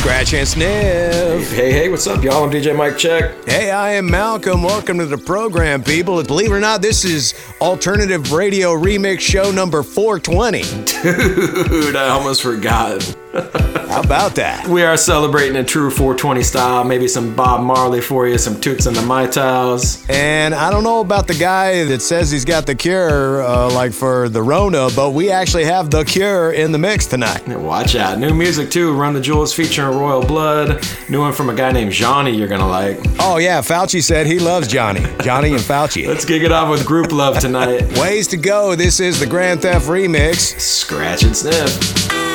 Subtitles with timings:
[0.00, 1.52] Scratch and sniff.
[1.52, 2.42] Hey, hey, what's up, y'all?
[2.42, 3.44] I'm DJ Mike Check.
[3.44, 4.62] Hey, I am Malcolm.
[4.62, 6.24] Welcome to the program, people.
[6.24, 10.62] Believe it or not, this is Alternative Radio Remix Show number 420.
[11.68, 13.14] Dude, I almost forgot.
[13.32, 14.66] How about that?
[14.66, 16.84] We are celebrating a true 420 style.
[16.84, 20.08] Maybe some Bob Marley for you, some Toots and the Maytals.
[20.10, 23.92] And I don't know about the guy that says he's got the cure, uh, like
[23.92, 27.46] for the Rona, but we actually have the cure in the mix tonight.
[27.46, 28.18] Watch out.
[28.18, 28.92] New music too.
[28.94, 30.84] Run the Jewels featuring Royal Blood.
[31.08, 32.98] New one from a guy named Johnny you're gonna like.
[33.20, 35.04] Oh, yeah, Fauci said he loves Johnny.
[35.22, 36.06] Johnny and Fauci.
[36.06, 37.82] Let's kick it off with Group Love tonight.
[37.98, 38.74] Ways to go.
[38.74, 40.58] This is the Grand Theft Remix.
[40.60, 42.29] Scratch and sniff.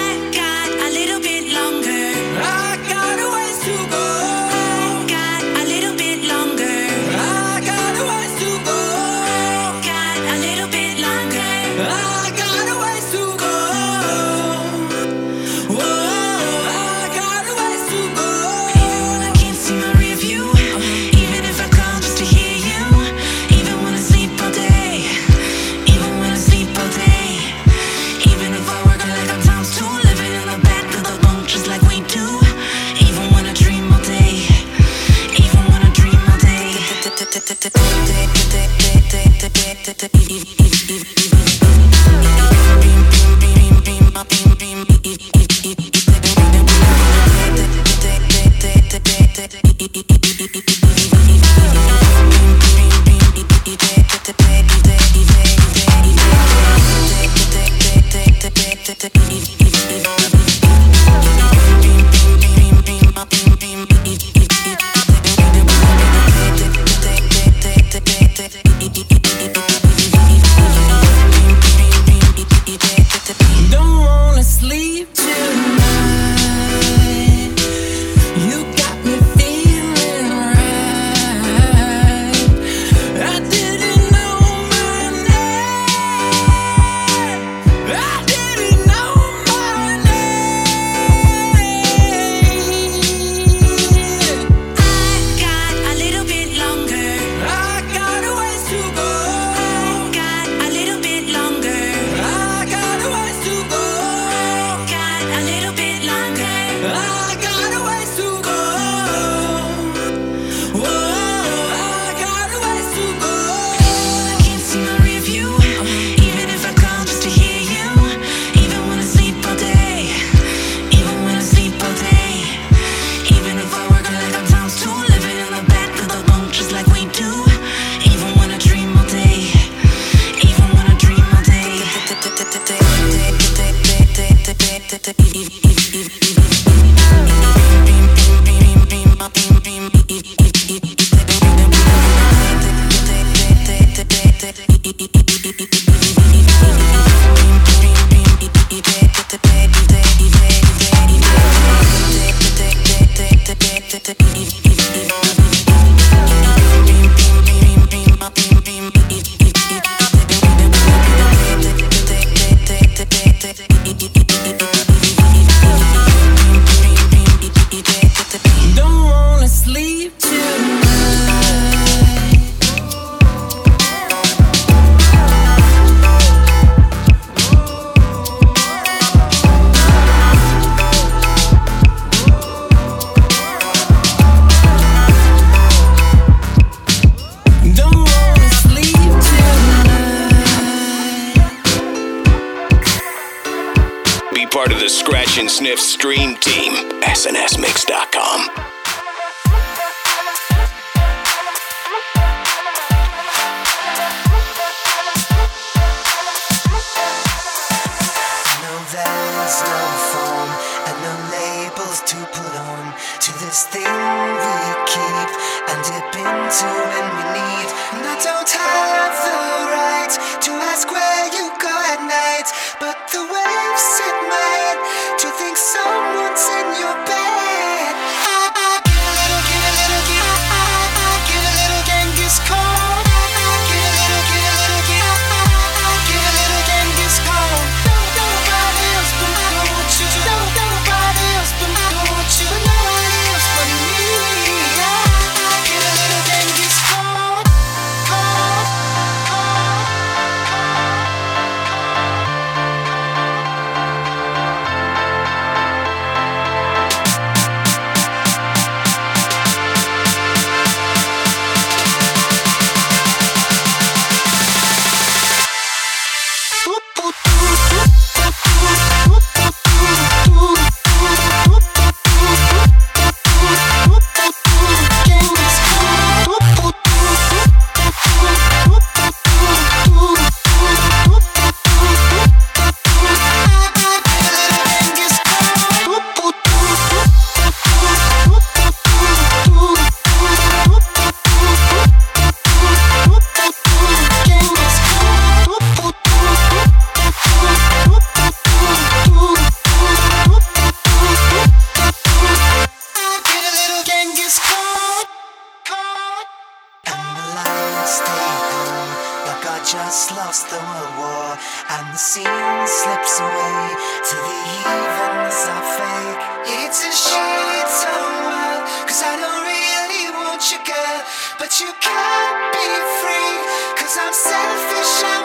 [311.96, 313.68] the scene slips away
[314.04, 314.38] to the
[314.68, 316.24] evens I fake.
[316.60, 317.96] It's a shade so
[318.28, 321.00] wild, cause I don't really want you, girl.
[321.40, 322.68] But you can't be
[323.00, 323.36] free,
[323.80, 325.08] cause I'm selfish.
[325.08, 325.25] I'm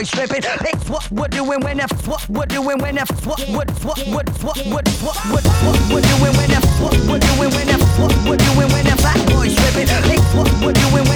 [0.00, 0.42] boy tripping.
[0.44, 4.28] It's what we're doing when F what we're doing when F what what what what
[4.38, 8.14] what what what what what we're doing when F what we're doing when F what
[8.26, 9.88] we're doing when F fat boy tripping.
[9.88, 11.09] It's what we're doing.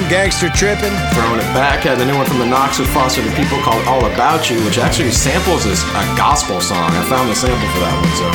[0.00, 0.92] Slim, Gangster Trippin'.
[1.12, 3.84] Throwing it back, at the new one from the Knocks with Foster the People called
[3.86, 6.90] All About You, which actually samples this, a gospel song.
[6.92, 8.28] I found the sample for that one, so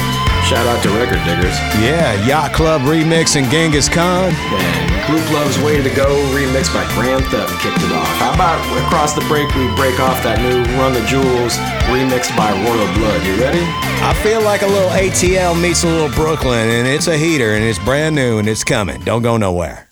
[0.46, 1.58] shout out to record diggers.
[1.82, 4.34] Yeah, Yacht Club remix and Genghis Khan.
[4.34, 8.10] And Group Love's Way to Go remix by Grand Theft kicked it off.
[8.18, 11.58] How about across the break we break off that new Run the Jewels
[11.90, 13.26] remixed by Royal Blood?
[13.26, 13.64] You ready?
[14.06, 17.64] I feel like a little ATL meets a little Brooklyn, and it's a heater, and
[17.64, 19.02] it's brand new, and it's coming.
[19.02, 19.85] Don't go nowhere.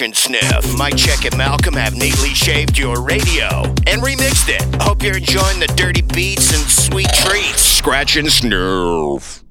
[0.00, 0.76] And Sniff.
[0.76, 4.82] Mike Check and Malcolm have neatly shaved your radio and remixed it.
[4.82, 7.62] Hope you're enjoying the dirty beats and sweet treats.
[7.62, 9.43] Scratch and Sniff.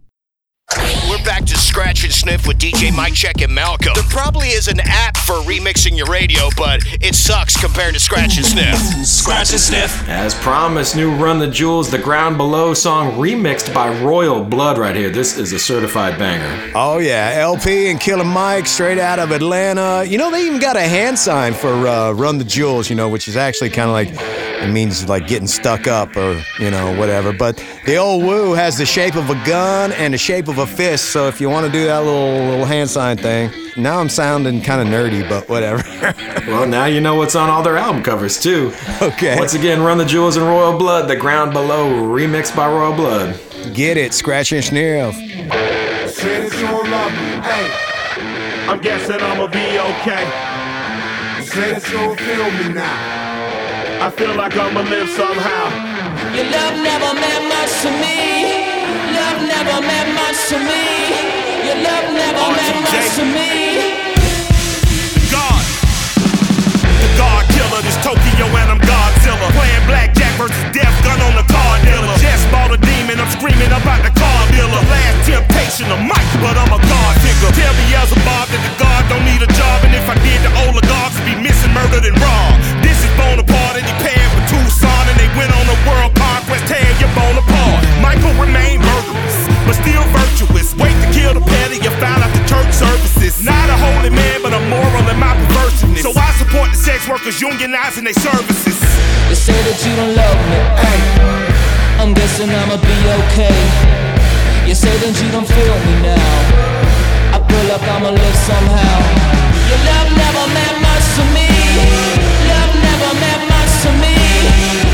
[1.24, 3.94] We're back to Scratch and Sniff with DJ Mike Check and Malcolm.
[3.96, 8.36] There probably is an app for remixing your radio, but it sucks compared to Scratch
[8.36, 8.78] and Sniff.
[9.06, 10.10] Scratch and Sniff.
[10.10, 14.96] As promised, new Run the Jewels, the Ground Below song remixed by Royal Blood right
[14.98, 15.10] here.
[15.10, 16.74] This is a certified banger.
[16.76, 20.04] Oh, yeah, El-P and Killer Mike straight out of Atlanta.
[20.06, 23.08] You know, they even got a hand sign for uh, Run the Jewels, you know,
[23.08, 26.98] which is actually kind of like, it means like getting stuck up or, you know,
[26.98, 27.34] whatever.
[27.34, 30.66] But the old woo has the shape of a gun and the shape of a
[30.66, 31.12] fist.
[31.12, 34.62] So if you want to do that little, little hand sign thing, now I'm sounding
[34.62, 35.84] kind of nerdy, but whatever.
[36.44, 38.74] Well, now you know what's on all their album covers, too.
[39.02, 39.38] Okay.
[39.38, 43.40] Once again, Run the Jewels and Royal Blood, the Ground Below remixed by Royal Blood.
[43.74, 45.16] Get it, scratch and sniff.
[45.16, 47.42] Say that you don't love me.
[47.48, 50.26] Hey, I'm guessing I'ma be okay.
[51.46, 53.23] Say that you don't feel me now.
[54.02, 55.66] I feel like I'ma live somehow.
[56.34, 58.74] Your love never meant much to me.
[59.14, 60.84] Love never meant much to me.
[61.68, 63.52] Your love never meant much to me.
[65.30, 65.64] God.
[67.04, 69.48] The God killer, this Tokyo and I'm Godzilla.
[69.54, 71.03] Playing blackjack versus death
[73.16, 74.70] bought I'm screaming about the car dealer.
[74.74, 77.52] The Last temptation of Mike, but I'm a God figure.
[77.54, 80.18] Tell me as a Bob that the God don't need a job, and if I
[80.26, 82.58] did, the oligarchs would be missing, murdered, and robbed.
[82.82, 86.66] This is Bonaparte, and he paired with Tucson, and they went on a world conquest,
[86.66, 87.82] tear your bone apart.
[88.02, 90.74] Michael remained murderous, but still virtuous.
[90.78, 93.46] Wait to kill the petty, you found out the church services.
[93.46, 96.02] Not a holy man, but a moral in my perversiveness.
[96.02, 98.78] So I support the sex workers unionizing their services.
[99.30, 100.60] You say that you don't love me.
[100.82, 101.53] Hey,
[102.00, 103.58] I'm guessing I'ma be okay.
[104.68, 106.30] You say that you don't feel me now.
[107.36, 108.98] I feel like I'ma live somehow.
[109.70, 111.48] Your love never meant much to me.
[112.52, 114.16] Love never meant much to me.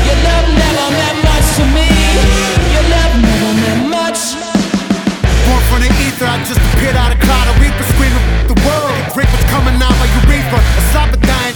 [0.06, 1.88] Your love never meant much to me.
[2.74, 4.20] Your love never meant much.
[5.46, 7.46] Born from the ether, I just appeared out of cloud.
[7.50, 8.96] A reaper screaming the world.
[9.14, 9.99] Drink was coming out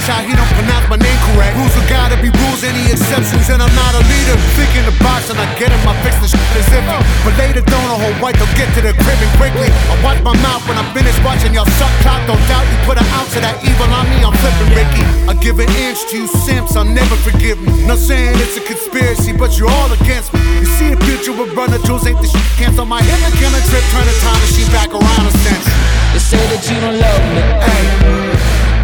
[0.04, 1.56] dying child, he don't pronounce my name correct.
[1.56, 4.36] Rules will gotta be rules, any exceptions, and I'm not a leader.
[4.56, 7.00] Think in the box and I get in my fix the shit is iffy.
[7.24, 9.68] But later, don't a whole white, they'll get to the crib and quickly.
[9.68, 12.20] I watch my mouth when I'm finished watching y'all suck cock.
[12.28, 15.04] Don't doubt you put an ounce of that evil on me, I'm flipping Ricky.
[15.28, 17.72] I give an inch to you simps, I'll never forgive me.
[17.88, 20.40] Not saying it's a conspiracy, but you're all against me.
[20.60, 22.44] You see a future with brother Jules ain't the shit.
[22.60, 25.66] Cancel my hip and killing trip, turn the time machine back around a sense.
[26.12, 27.40] They say that you don't love me.
[27.66, 28.23] Hey,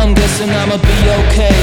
[0.01, 1.59] I'm guessing I'ma be okay.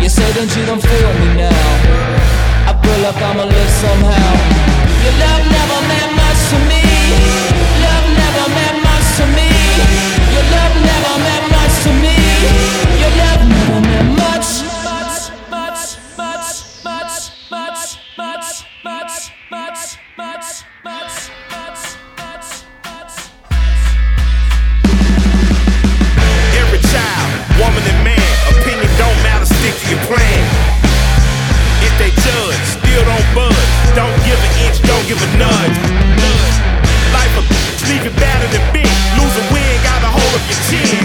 [0.00, 2.70] You say that you don't feel me now.
[2.70, 4.30] I feel like I'ma live somehow.
[5.02, 6.82] Your love never meant much to me.
[7.82, 9.50] Love never meant much to me.
[10.30, 12.14] Your love never meant much to me.
[13.02, 14.33] Your love never meant much.
[35.04, 35.76] Don't give a nudge.
[37.12, 37.44] Life will
[37.92, 38.88] leave you battered and bent.
[39.20, 41.04] Lose a win, got a hold of your chin.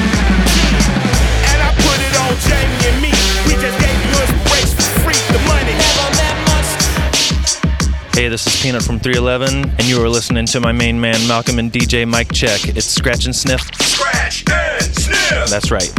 [1.51, 3.11] And I put it on Jamie and me.
[3.43, 5.19] We just gave you inspiration for free.
[5.35, 5.75] The money.
[5.75, 6.15] Never
[6.47, 8.15] much.
[8.15, 11.59] Hey, this is P-Nut from 311, and you are listening to my main man Malcolm
[11.59, 12.69] and DJ Mike Check.
[12.69, 13.69] It's Scratch and Sniff.
[13.81, 15.49] Scratch and Sniff.
[15.49, 15.91] That's right.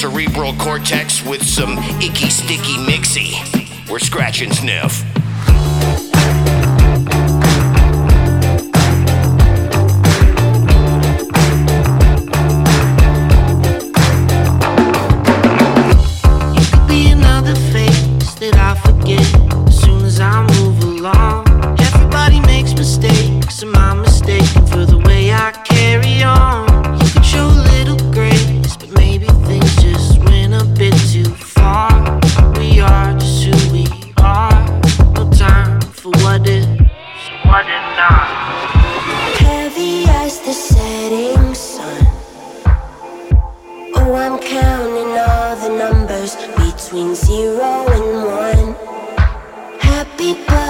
[0.00, 3.36] cerebral cortex with some icky sticky mixy.
[3.90, 5.09] We're scratching sniff.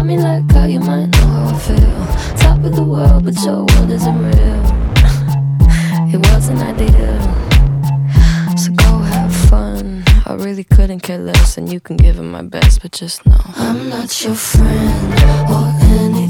[0.00, 2.36] about me like how you might know how I feel.
[2.38, 4.60] Top of the world, but your world isn't real.
[6.14, 7.20] it wasn't ideal.
[8.56, 10.02] So go have fun.
[10.26, 13.40] I really couldn't care less, and you can give it my best, but just know
[13.56, 15.14] I'm not your friend
[15.50, 16.29] or anything.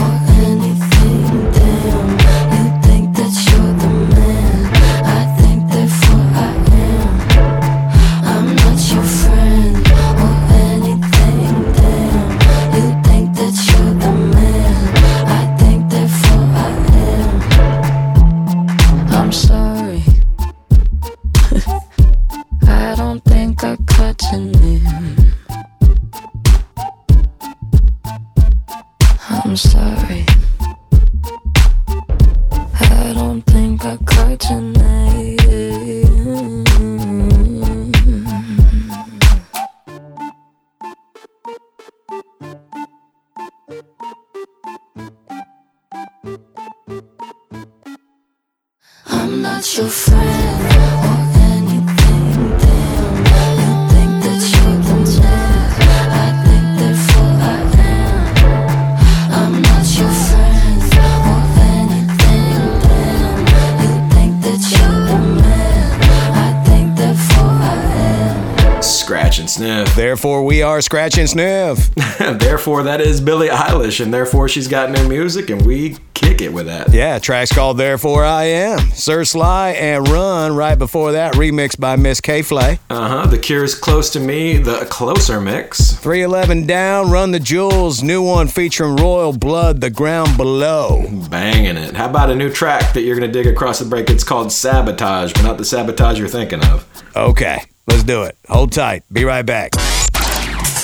[70.21, 71.95] Therefore, we are Scratch and Sniff.
[72.19, 76.53] therefore, that is Billie Eilish, and therefore she's got new music, and we kick it
[76.53, 76.93] with that.
[76.93, 78.77] Yeah, track's called Therefore I Am.
[78.91, 82.77] Sir Sly and Run right before that, remixed by Miss K Flay.
[82.91, 83.25] Uh huh.
[83.25, 85.93] The Cure's Close to Me, the closer mix.
[85.93, 91.03] 311 Down, Run the Jewels, new one featuring Royal Blood, The Ground Below.
[91.31, 91.95] Banging it.
[91.95, 94.11] How about a new track that you're going to dig across the break?
[94.11, 96.87] It's called Sabotage, but not the sabotage you're thinking of.
[97.15, 97.57] Okay,
[97.87, 98.37] let's do it.
[98.49, 99.01] Hold tight.
[99.11, 99.71] Be right back.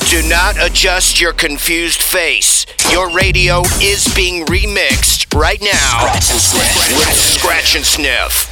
[0.10, 2.66] Do not adjust your confused face.
[2.92, 6.24] Your radio is being remixed right now with
[7.14, 8.50] Scratch and Sniff.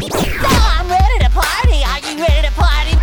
[0.00, 1.84] I'm ready to party.
[1.84, 2.96] Are you ready to party?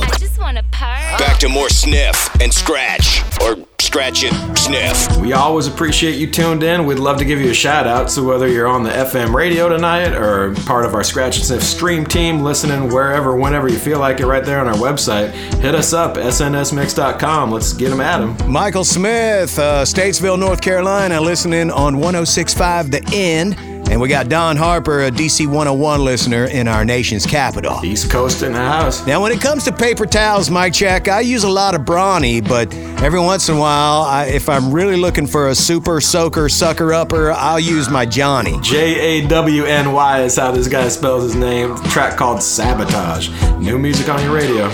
[0.00, 1.22] I just want to party.
[1.22, 3.56] Back to more Sniff and Scratch, or
[3.88, 5.16] Scratch and Sniff.
[5.16, 6.84] We always appreciate you tuned in.
[6.84, 8.10] We'd love to give you a shout out.
[8.10, 11.62] So whether you're on the FM radio tonight or part of our Scratch and Sniff
[11.62, 15.30] stream team, listening wherever, whenever you feel like it, right there on our website,
[15.62, 17.50] hit us up, snsmix.com.
[17.50, 18.36] Let's get them at 'em.
[18.52, 23.56] Michael Smith, uh, Statesville, North Carolina, listening on 1065 The End.
[23.90, 27.80] And we got Don Harper, a DC 101 listener in our nation's capital.
[27.82, 29.06] East Coast in the house.
[29.06, 32.42] Now, when it comes to paper towels, Mike Check, I use a lot of Brawny,
[32.42, 32.72] but
[33.02, 36.92] every once in a while, I, if I'm really looking for a super soaker, sucker
[36.92, 38.62] upper, I'll use my Jawny.
[38.62, 41.74] J A W N Y is how this guy spells his name.
[41.84, 43.30] Track called Sabotage.
[43.58, 44.66] New music on your radio.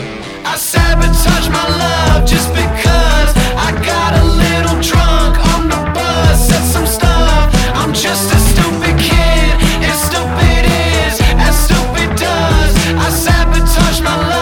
[0.45, 6.49] I sabotage my love just because I got a little drunk on the bus.
[6.49, 7.55] Said some stuff.
[7.75, 8.54] I'm just a
[12.87, 14.34] I sabotage my love,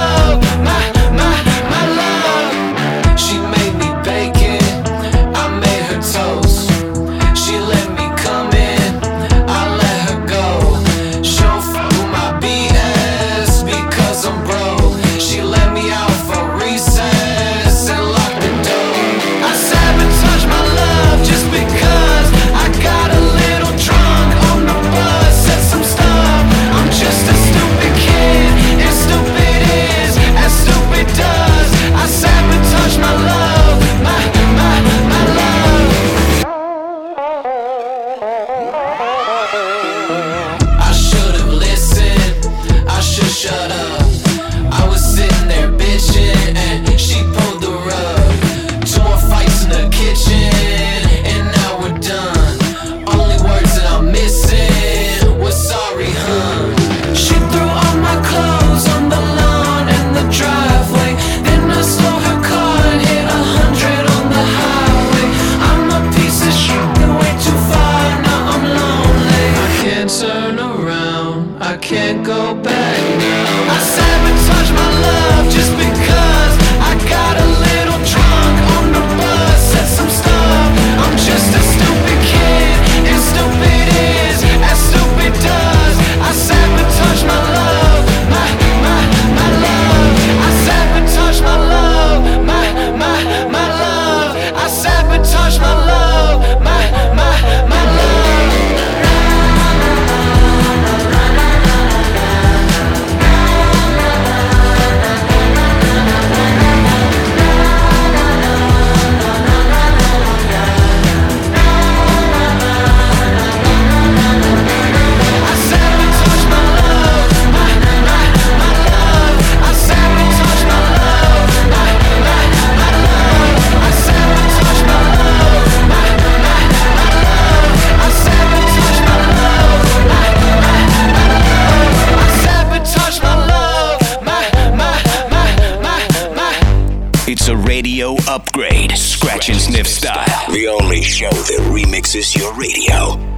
[137.32, 140.52] It's a radio upgrade, Scratch and Sniff style.
[140.52, 143.31] The only show that remixes your radio.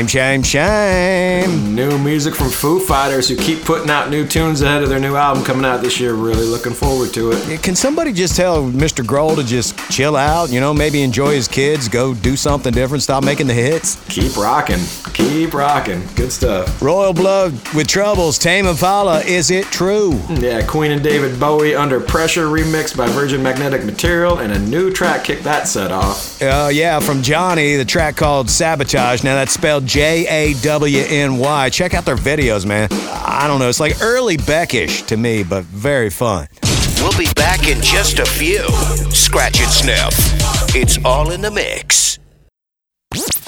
[0.00, 1.74] Shame, shame, shame.
[1.74, 5.14] New music from Foo Fighters who keep putting out new tunes ahead of their new
[5.14, 6.14] album coming out this year.
[6.14, 7.62] Really looking forward to it.
[7.62, 9.04] Can somebody just tell Mr.
[9.04, 10.50] Grohl to just chill out?
[10.50, 13.96] You know, maybe enjoy his kids, go do something different, stop making the hits.
[14.08, 14.80] Keep rocking.
[15.14, 16.02] Keep rocking.
[16.16, 16.80] Good stuff.
[16.82, 20.20] Royal Blood with Troubles, Tame Impala, Is It True?
[20.30, 24.90] Yeah, Queen and David Bowie Under Pressure remixed by Virgin Magnetic Material and a new
[24.92, 26.40] track kicked that set off.
[26.42, 29.22] Uh, yeah, from Jawny, the track called Sabotage.
[29.22, 31.70] Now that's spelled J A W N Y.
[31.70, 32.88] Check out their videos, man.
[32.92, 36.48] I don't know, it's like early Beckish to me, but very fun.
[37.00, 38.62] We'll be back in just a few.
[39.10, 40.76] Scratch and sniff.
[40.76, 42.19] It's all in the mix.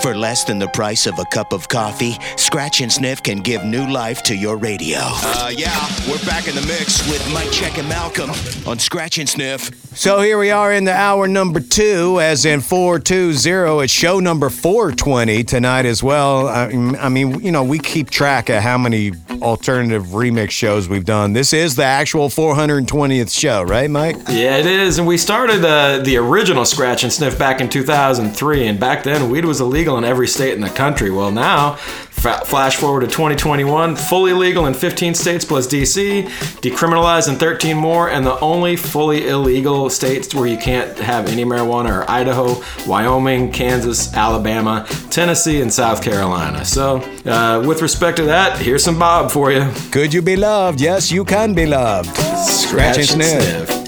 [0.03, 3.65] For less than the price of a cup of coffee, Scratch and Sniff can give
[3.65, 4.99] new life to your radio.
[5.01, 8.31] Uh, yeah, we're back in the mix with Mike Check and Malcolm
[8.67, 9.71] on Scratch and Sniff.
[9.97, 13.85] So here we are in the hour number two, as in 420.
[13.85, 16.49] It's show number 420 tonight as well.
[16.49, 16.65] I,
[16.99, 21.33] I mean, you know, we keep track of how many alternative remix shows we've done.
[21.33, 24.17] This is the actual 420th show, right, Mike?
[24.29, 24.99] Yeah, it is.
[24.99, 28.67] And we started uh, the original Scratch and Sniff back in 2003.
[28.67, 31.11] And back then, weed was illegal legal in every state in the country.
[31.11, 36.25] Well, now, fa- flash forward to 2021, fully legal in 15 states plus DC,
[36.61, 41.45] decriminalized in 13 more, and the only fully illegal states where you can't have any
[41.45, 46.65] marijuana are Idaho, Wyoming, Kansas, Alabama, Tennessee, and South Carolina.
[46.65, 49.69] So, uh, with respect to that, here's some Bob for you.
[49.91, 50.81] Could you be loved?
[50.81, 52.17] Yes, you can be loved.
[52.17, 53.71] Scratch and sniff.
[53.71, 53.82] Even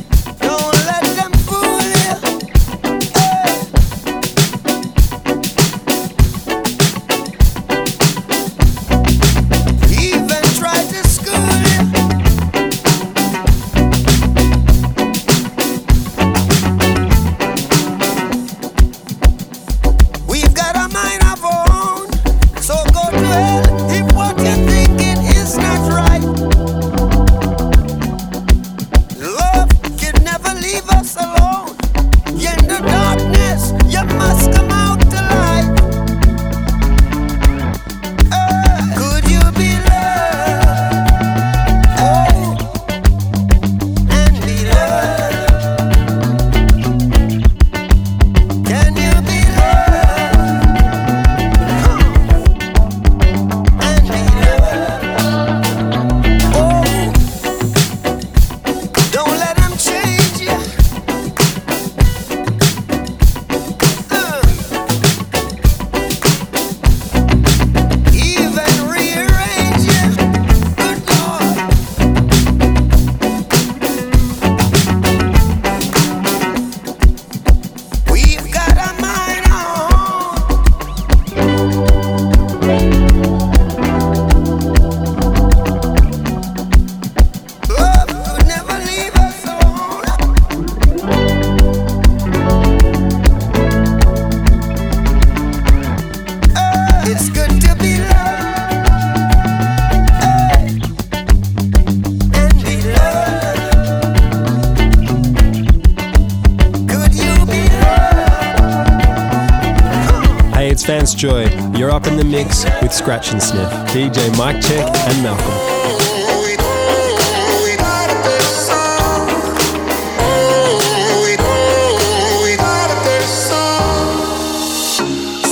[111.15, 111.49] Joy.
[111.77, 115.75] You're up in the mix with Scratch and Sniff, DJ Mike Check and Malcolm.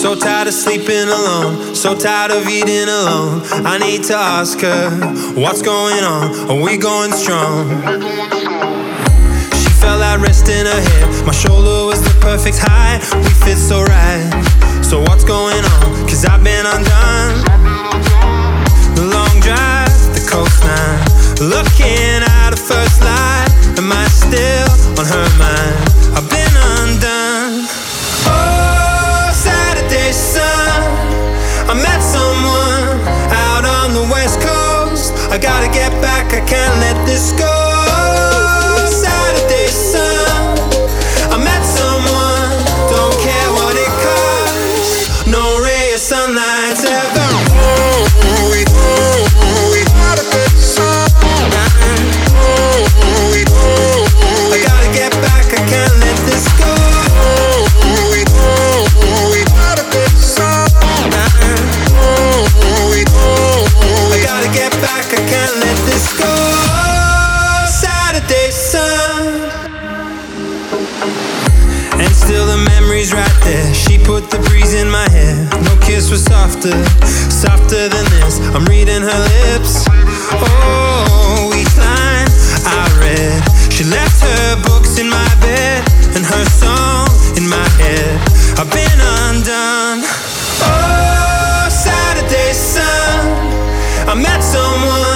[0.00, 3.42] So tired of sleeping alone, so tired of eating alone.
[3.64, 4.90] I need to ask her,
[5.40, 6.50] what's going on?
[6.50, 7.68] Are we going strong?
[9.62, 11.26] She felt like resting her head.
[11.26, 13.00] My shoulder was the perfect height.
[13.24, 14.51] We fit so right.
[14.92, 16.06] So what's going on?
[16.06, 17.40] Cause I've been undone.
[18.92, 21.00] The long drive, the coastline.
[21.40, 23.48] Looking at the first light.
[23.80, 24.68] Am I still
[25.00, 25.80] on her mind?
[26.12, 27.64] I've been undone.
[28.28, 30.84] Oh, Saturday sun.
[31.64, 33.00] I met someone
[33.32, 35.16] out on the west coast.
[35.32, 37.71] I gotta get back, I can't let this go.
[74.32, 75.36] The breeze in my hair.
[75.68, 76.72] No kiss was softer,
[77.28, 78.40] softer than this.
[78.56, 79.84] I'm reading her lips.
[80.32, 82.28] Oh, each line
[82.64, 83.38] I read.
[83.70, 85.84] She left her books in my bed
[86.16, 88.16] and her song in my head.
[88.56, 90.00] I've been undone.
[90.64, 93.20] Oh, Saturday sun.
[94.08, 95.11] I met someone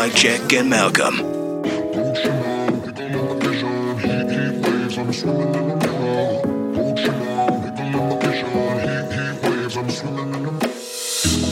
[0.00, 1.14] Mike Check, and Malcolm.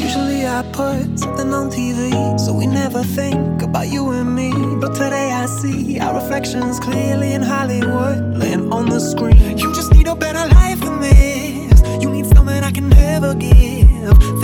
[0.00, 4.50] Usually I put something on TV, so we never think about you and me.
[4.80, 9.58] But today I see our reflections clearly in Hollywood, laying on the screen.
[9.58, 12.02] You just need a better life than this.
[12.02, 14.37] You need something I can never give.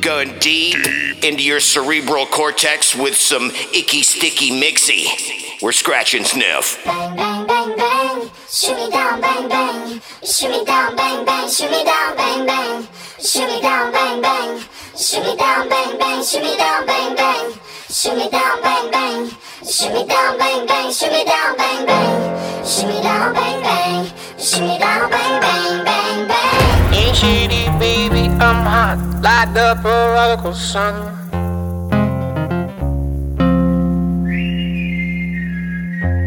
[0.00, 0.76] Going deep
[1.22, 5.60] into your cerebral cortex with some icky, sticky mixy.
[5.60, 6.82] We're scratching sniff.
[6.86, 8.30] Bang, bang, bang, bang.
[8.48, 10.00] Shoot me down, bang, bang.
[10.24, 11.48] Shoot me down, bang, bang.
[11.50, 12.86] Shoot me down, bang, bang.
[13.20, 14.62] Shoot me down, bang, bang.
[14.96, 16.22] Shoot me down, bang, bang.
[16.22, 17.52] Shoot me down, bang, bang.
[17.90, 19.30] Shoot me down, bang, bang.
[19.60, 20.86] Me down, bang, bang.
[20.86, 22.62] Me down, bang, bang.
[22.86, 24.04] Me down, bang, bang.
[24.60, 26.94] Me down, bang, bang, bang, bang.
[26.94, 28.98] Ain't shady, baby, I'm hot.
[29.20, 30.94] Light up a prodigal sun.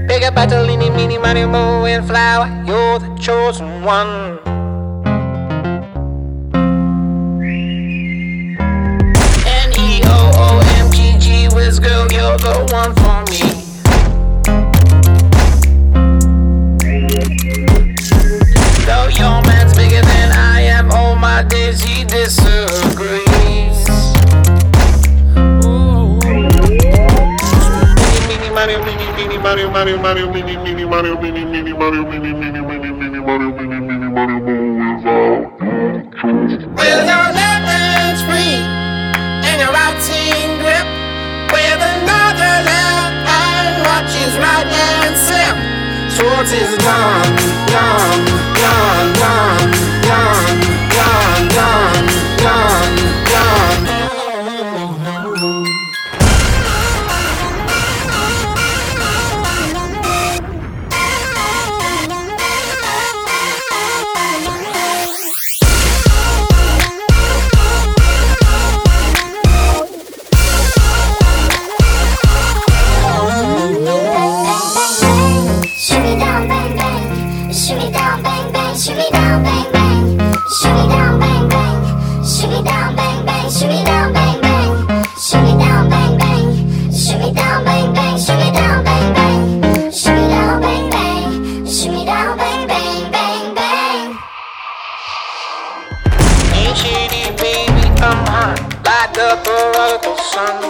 [0.10, 2.50] Big up Bartolini, mini, money, mo, and flower.
[2.66, 4.61] You're the chosen one.
[11.72, 13.40] Whiz girl, you're the one for me.
[18.86, 23.88] Though your man's bigger than I am, all my days he disagrees.
[25.64, 26.20] Ooh.
[28.28, 32.60] Mini, Mario, mini, mini, Mario, Mario, Mario, mini, mini, Mario, mini, mini, Mario, mini, mini,
[32.60, 34.40] mini, mini, Mario, mini, mini, Mario,
[37.08, 37.41] your
[46.24, 48.41] What is done, done.
[100.32, 100.62] sun.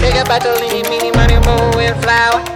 [0.00, 2.55] Pick a bottle, mini, mini, money, moon, and flower.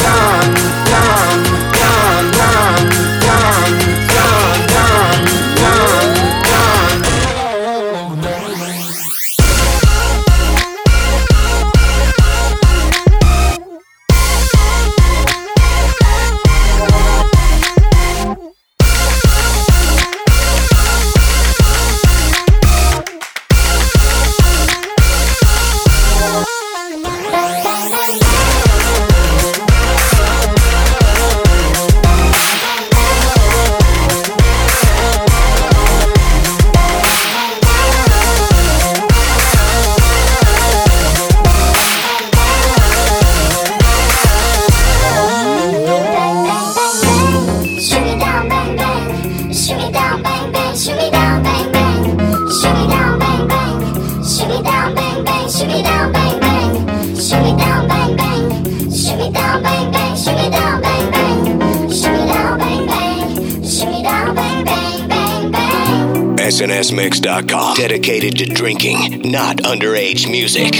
[67.75, 70.73] dedicated to drinking, not underage music.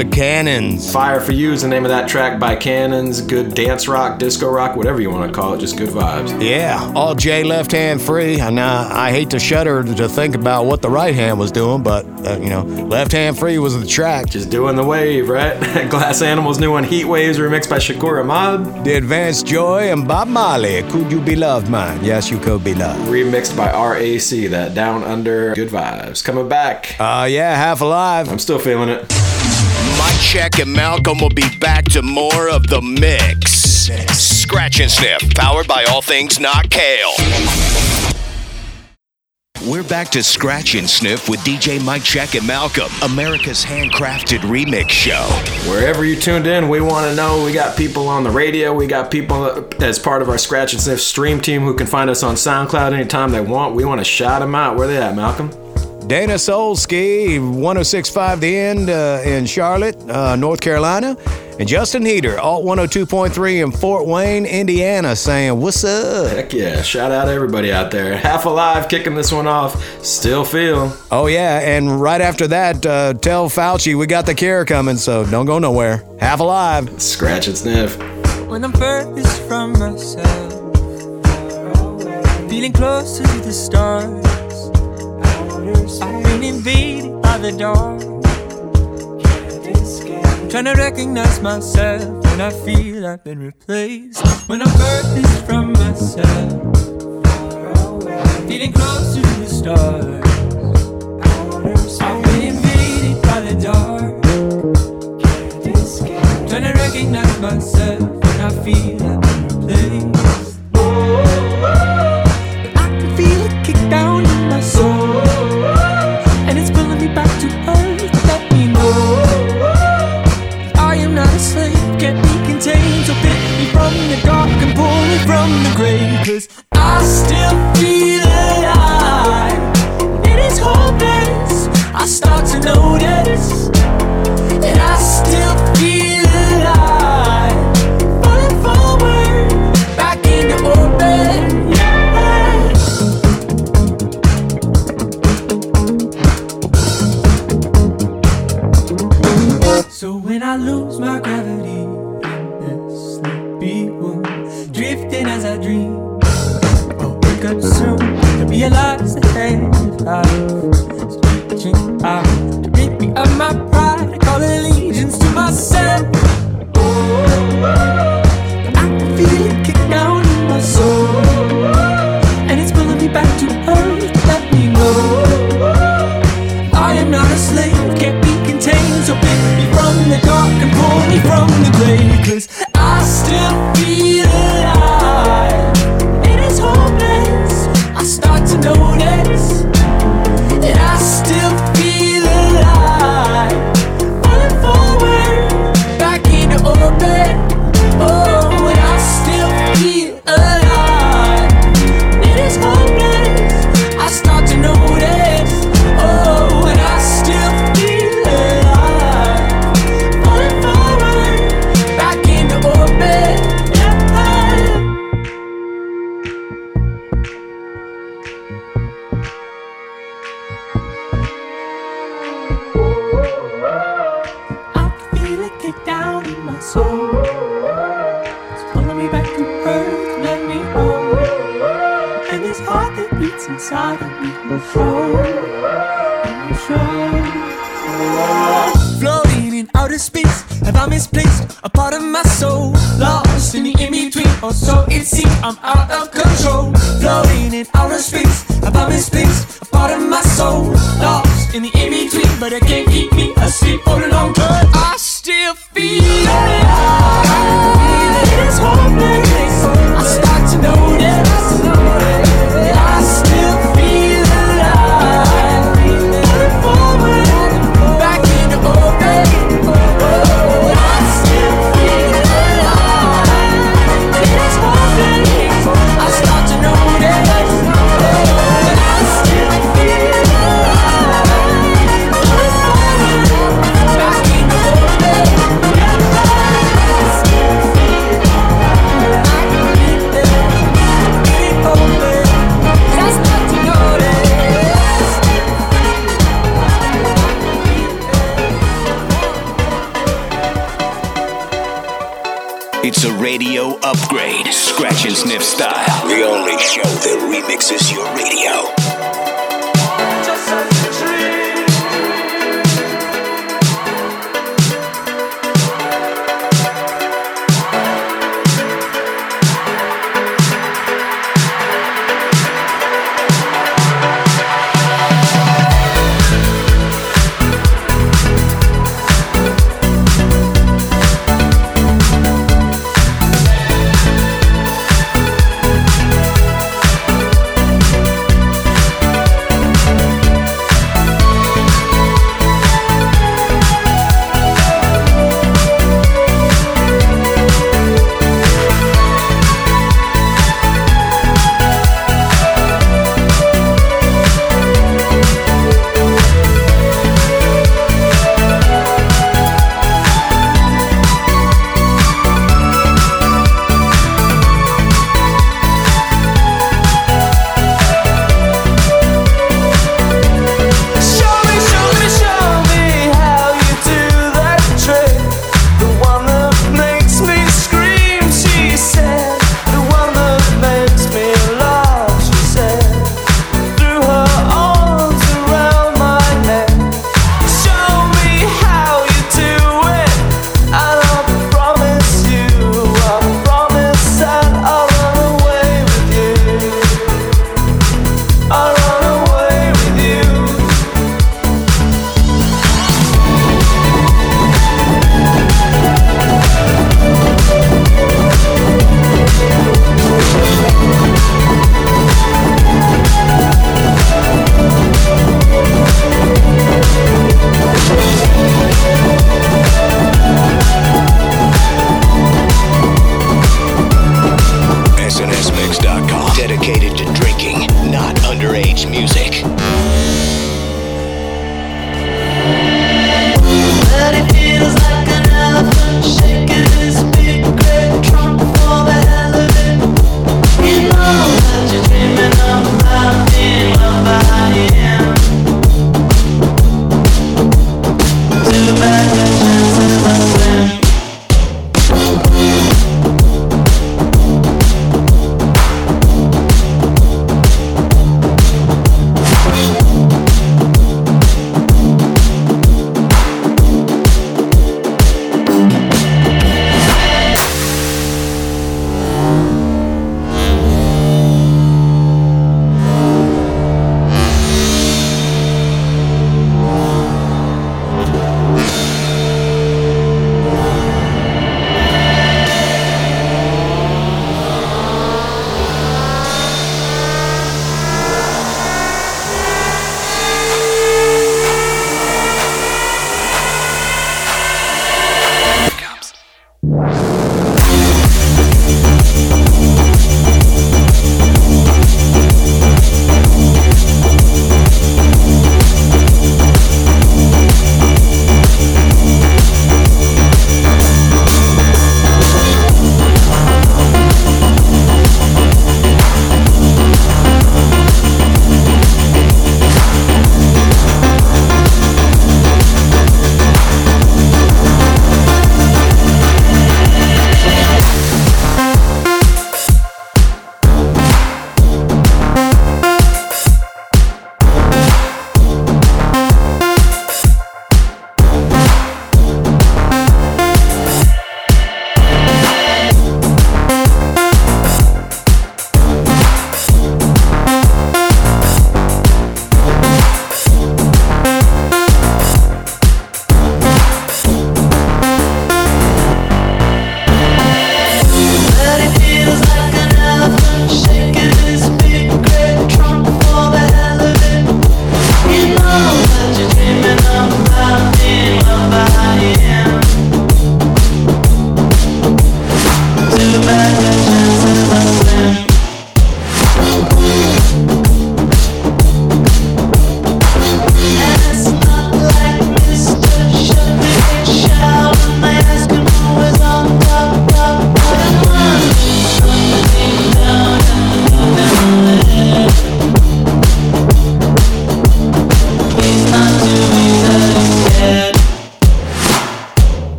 [0.00, 0.90] The cannons.
[0.90, 3.20] Fire for You is the name of that track by Cannons.
[3.20, 5.58] Good dance rock, disco rock, whatever you want to call it.
[5.58, 6.42] Just good vibes.
[6.42, 8.40] Yeah, alt-J left hand free.
[8.40, 11.82] And uh, I hate to shudder to think about what the right hand was doing,
[11.82, 14.30] but, uh, you know, left hand free was the track.
[14.30, 15.60] Just doing the wave, right?
[15.90, 18.86] Glass Animals' new one, Heat Waves, remixed by Shakur Ahmad.
[18.86, 20.82] The Advanced Joy and Bob Marley.
[20.84, 22.02] Could you be loved, man?
[22.02, 23.06] Yes, you could be loved.
[23.10, 26.24] Remixed by RAC, that down under good vibes.
[26.24, 26.98] Coming back.
[26.98, 28.30] Uh, yeah, half alive.
[28.30, 29.29] I'm still feeling it.
[30.20, 33.50] Mike Check and Malcolm will be back to more of the mix.
[34.12, 37.12] Scratch and Sniff, powered by all things not kale.
[39.66, 44.90] We're back to Scratch and Sniff with DJ Mike Check and Malcolm, America's handcrafted remix
[44.90, 45.24] show.
[45.68, 47.42] Wherever you tuned in, we want to know.
[47.42, 48.74] We got people on the radio.
[48.74, 52.10] We got people as part of our Scratch and Sniff stream team who can find
[52.10, 53.74] us on SoundCloud anytime they want.
[53.74, 54.76] We want to shout them out.
[54.76, 55.50] Where they at, Malcolm?
[56.10, 61.16] Dana Solsky, 1065 The End uh, in Charlotte, uh, North Carolina.
[61.60, 66.32] And Justin Heater, Alt 102.3 in Fort Wayne, Indiana, saying, What's up?
[66.32, 66.82] Heck yeah.
[66.82, 68.16] Shout out everybody out there.
[68.16, 69.80] Half Alive kicking this one off.
[70.04, 70.92] Still feel.
[71.12, 71.60] Oh, yeah.
[71.60, 75.60] And right after that, uh, tell Fauci we got the cure coming, so don't go
[75.60, 76.02] nowhere.
[76.18, 77.00] Half alive.
[77.00, 77.96] Scratch and sniff.
[78.48, 80.54] When I'm furthest from myself,
[82.50, 84.39] feeling closer to the stars.
[85.62, 88.00] I've been invaded by the dark.
[90.50, 94.26] Trying to recognize myself when I feel I've been replaced.
[94.48, 96.49] When I'm furthest from myself,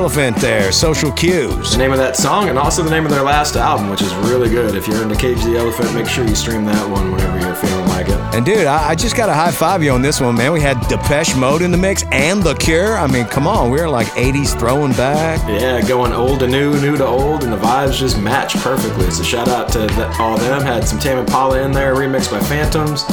[0.00, 1.72] Elephant there, Social Cues.
[1.72, 4.14] The name of that song and also the name of their last album, which is
[4.14, 4.74] really good.
[4.74, 7.86] If you're into Cage the Elephant, make sure you stream that one whenever you're feeling
[7.88, 8.19] like it.
[8.32, 10.52] And dude, I, I just got to high five you on this one, man.
[10.52, 12.96] We had Depeche Mode in the mix and The Cure.
[12.96, 15.40] I mean, come on, we were like 80s throwing back.
[15.48, 19.10] Yeah, going old to new, new to old, and the vibes just match perfectly.
[19.10, 20.62] So shout out to the, all them.
[20.62, 23.04] Had some Tame Impala in there, remixed by Phantoms,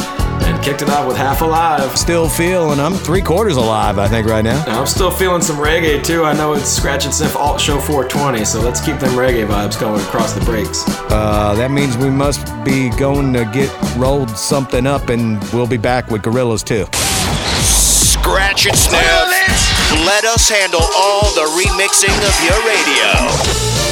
[0.45, 1.97] and kicked it off with Half Alive.
[1.97, 4.63] Still feeling, I'm three quarters alive, I think, right now.
[4.65, 6.25] Now, I'm still feeling some reggae too.
[6.25, 9.79] I know it's Scratch and Sniff Alt Show 420, so let's keep them reggae vibes
[9.79, 10.83] going across the breaks.
[11.09, 15.77] Uh, that means we must be going to get rolled something up, and we'll be
[15.77, 16.85] back with Gorillaz too.
[17.63, 19.03] Scratch and sniff.
[20.05, 23.87] Let us handle all the remixing of your radio.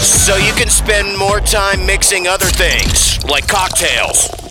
[0.00, 4.41] So you can spend more time mixing other things, like cocktails.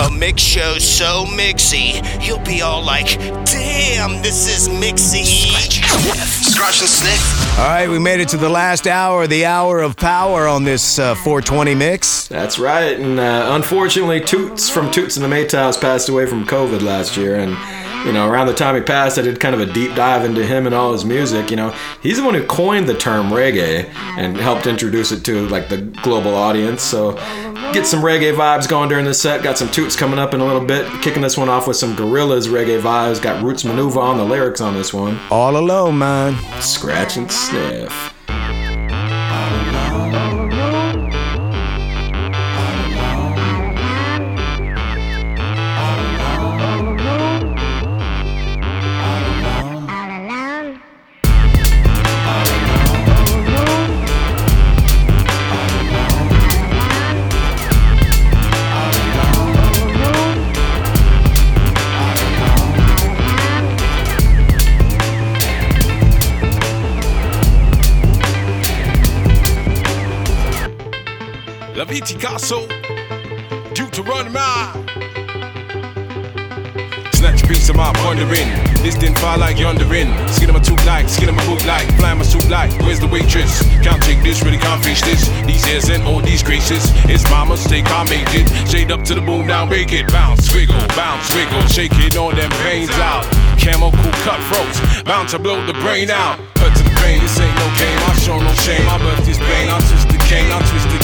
[0.00, 5.24] A mix show so mixy, you'll be all like, damn, this is mixy.
[6.52, 7.58] Scratch and sniff.
[7.58, 11.00] All right, we made it to the last hour, the hour of power on this
[11.00, 12.28] uh, 420 mix.
[12.28, 16.80] That's right, and uh, unfortunately, Toots from Toots and the Maytals passed away from COVID
[16.82, 17.56] last year, and
[18.08, 20.44] you know, around the time he passed, I did kind of a deep dive into
[20.44, 21.50] him and all his music.
[21.50, 23.84] You know, he's the one who coined the term reggae
[24.16, 26.80] and helped introduce it to like the global audience.
[26.82, 27.12] So,
[27.74, 29.42] get some reggae vibes going during this set.
[29.42, 30.90] Got some Toots coming up in a little bit.
[31.02, 33.20] Kicking this one off with some Gorillaz reggae vibes.
[33.20, 35.20] Got Roots Manuva on the lyrics on this one.
[35.30, 36.34] All alone, man.
[36.62, 38.14] Scratch and sniff.
[71.98, 72.66] La Viticasso,
[73.74, 74.38] Deuteronomy.
[77.12, 78.48] Snatch a piece of my pondering.
[78.82, 80.14] This didn't fly like yondering.
[80.28, 82.70] Skin of my tooth like, skin of my boot like, fly my suit like.
[82.82, 83.62] Where's the waitress?
[83.82, 85.28] Can't take this, really can't face this.
[85.44, 86.84] These hairs and all these graces.
[87.10, 88.46] It's my mistake, I made it.
[88.68, 90.06] Shade up to the boom, now make it.
[90.12, 91.66] Bounce, wiggle, bounce, wiggle.
[91.66, 93.26] Shake it on them pains out.
[93.68, 93.92] Cool
[94.24, 96.38] cutthroats, bound to blow the brain out.
[96.54, 97.98] Cut to the pain, this ain't no game.
[98.08, 98.88] I show no shame.
[98.88, 99.68] I birth this pain.
[99.68, 100.97] I twist the cane, I twist the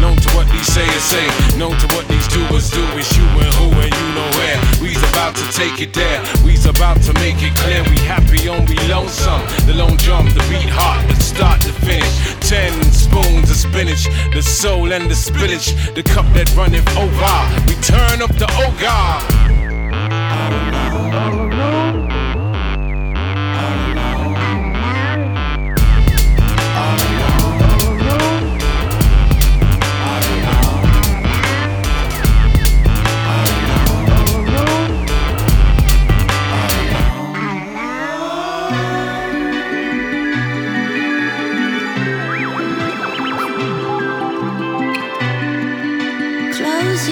[0.00, 1.26] Known to what these sayers say,
[1.58, 2.82] known to what these doers do.
[2.98, 4.58] It's you and who and you know where.
[4.80, 6.22] We's about to take it there.
[6.44, 7.82] We's about to make it clear.
[7.90, 9.42] We happy on we lonesome.
[9.66, 12.14] The lone drum, the beat hot, the start to finish.
[12.40, 17.34] Ten spoons of spinach, the soul and the spillage, the cup that runneth over.
[17.66, 18.52] We turn up the.
[21.62, 22.11] Close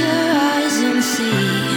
[0.01, 1.70] your eyes and see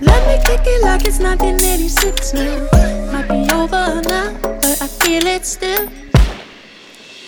[0.00, 2.68] Let me kick it like it's 1986 now.
[3.12, 5.88] Might be over now, but I feel it still.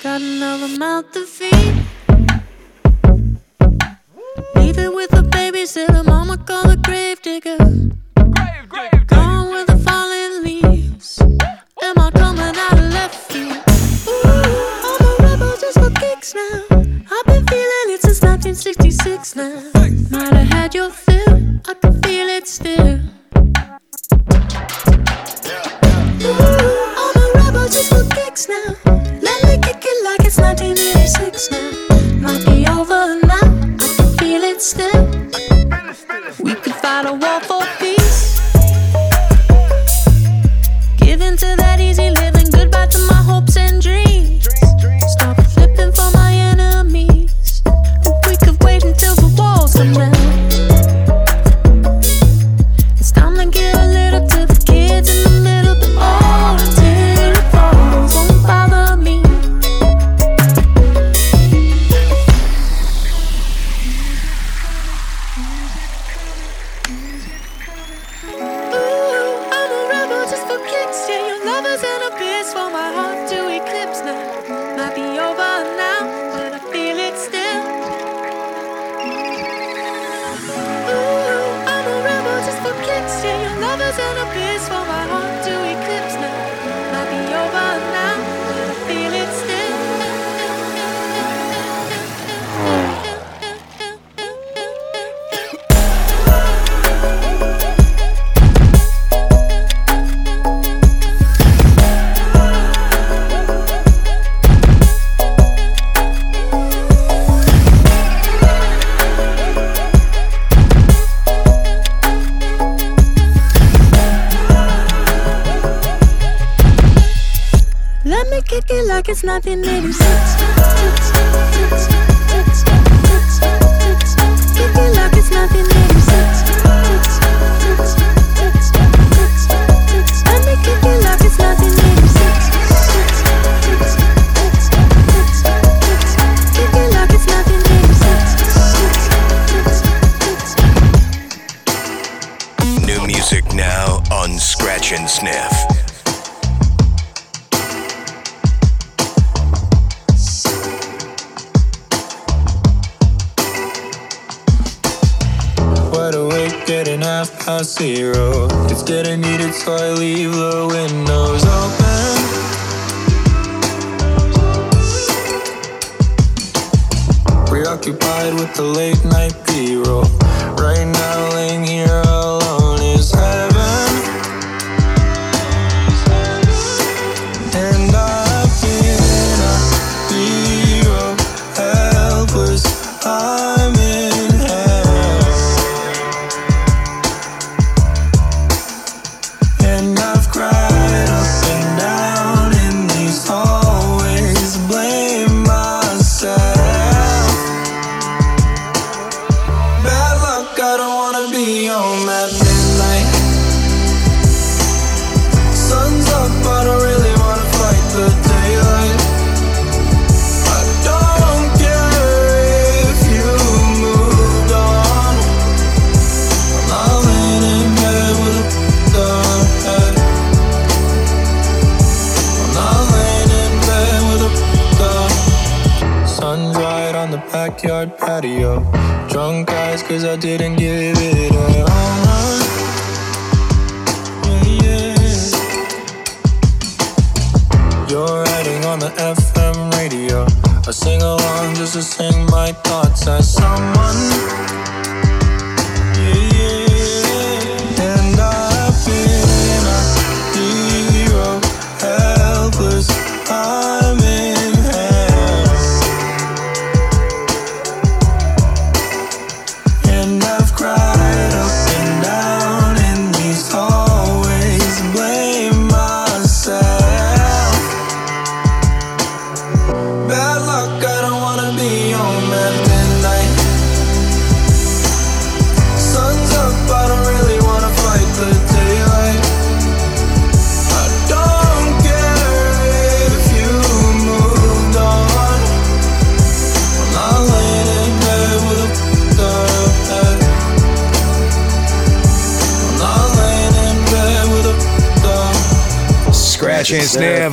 [0.03, 1.75] Got another mouth to feed.
[4.57, 7.59] Leave it with the babysitter, mama call the grave digger.
[9.07, 11.21] Gone with the falling leaves.
[11.21, 13.63] Am I coming out of left field?
[14.09, 14.33] Ooh,
[14.89, 16.63] I'm a rebel just for kicks now.
[16.71, 19.71] I've been feeling it since 1966 now.
[20.11, 21.02] Might have had your.
[30.35, 32.23] It's 1986 now.
[32.23, 33.37] Might be over now.
[33.79, 35.22] I can feel it still.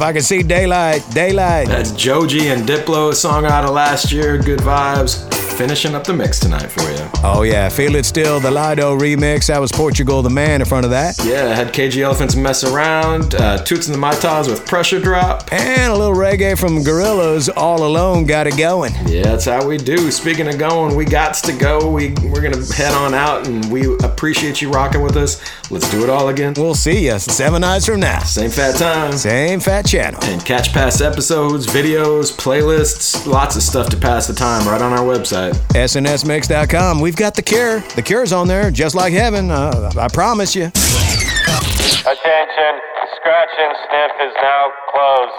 [0.09, 1.07] I can see daylight.
[1.11, 1.67] Daylight.
[1.67, 4.39] That's Joji and Diplo song out of last year.
[4.39, 5.31] Good vibes.
[5.55, 7.09] Finishing up the mix tonight for you.
[7.21, 8.39] Oh yeah, feel it still.
[8.39, 9.47] The Lido remix.
[9.47, 11.19] That was Portugal the Man in front of that.
[11.23, 13.35] Yeah, had KG Elephants mess around.
[13.35, 15.51] Uh, Toots and the Maytals with Pressure Drop.
[15.51, 17.49] And a little reggae from Gorillaz.
[17.57, 18.93] All alone got it going.
[19.05, 20.09] Yeah, that's how we do.
[20.11, 21.91] Speaking of going, we got to go.
[21.91, 25.41] We we're gonna head on out, and we appreciate you rocking with us.
[25.71, 26.53] Let's do it all again.
[26.57, 28.19] We'll see you seven nights from now.
[28.23, 29.13] Same fat time.
[29.13, 30.19] Same fat channel.
[30.23, 34.93] And catch past episodes, videos, playlists, lots of stuff to pass the time right on
[34.93, 35.53] our website.
[35.73, 36.99] SNSMix.com.
[36.99, 37.81] We've got the cure.
[37.95, 39.51] The cure's on there, just like heaven.
[39.51, 40.71] Uh, I promise you.
[41.99, 42.73] Attention,
[43.17, 45.38] Scratch and Sniff is now closed.